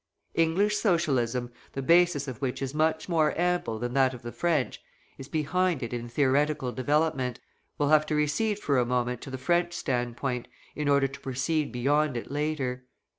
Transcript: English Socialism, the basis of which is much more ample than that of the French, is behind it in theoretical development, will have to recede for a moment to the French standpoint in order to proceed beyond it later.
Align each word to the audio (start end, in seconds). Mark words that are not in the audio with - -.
English 0.33 0.77
Socialism, 0.77 1.51
the 1.73 1.81
basis 1.83 2.27
of 2.27 2.41
which 2.41 2.59
is 2.63 2.73
much 2.73 3.07
more 3.07 3.39
ample 3.39 3.77
than 3.77 3.93
that 3.93 4.15
of 4.15 4.23
the 4.23 4.31
French, 4.31 4.81
is 5.19 5.27
behind 5.27 5.83
it 5.83 5.93
in 5.93 6.09
theoretical 6.09 6.71
development, 6.71 7.39
will 7.77 7.89
have 7.89 8.07
to 8.07 8.15
recede 8.15 8.57
for 8.57 8.79
a 8.79 8.83
moment 8.87 9.21
to 9.21 9.29
the 9.29 9.37
French 9.37 9.73
standpoint 9.73 10.47
in 10.75 10.89
order 10.89 11.07
to 11.07 11.19
proceed 11.19 11.71
beyond 11.71 12.17
it 12.17 12.31
later. 12.31 12.87